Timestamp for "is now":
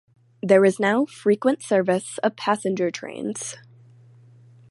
0.65-1.05